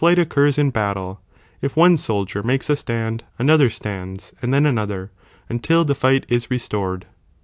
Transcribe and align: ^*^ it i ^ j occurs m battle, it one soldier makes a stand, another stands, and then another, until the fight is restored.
^*^ 0.01 0.03
it 0.11 0.13
i 0.13 0.13
^ 0.13 0.15
j 0.15 0.21
occurs 0.23 0.57
m 0.57 0.71
battle, 0.71 1.21
it 1.61 1.75
one 1.75 1.95
soldier 1.95 2.41
makes 2.41 2.71
a 2.71 2.75
stand, 2.75 3.23
another 3.37 3.69
stands, 3.69 4.33
and 4.41 4.51
then 4.51 4.65
another, 4.65 5.11
until 5.47 5.85
the 5.85 5.93
fight 5.93 6.25
is 6.27 6.49
restored. 6.49 7.05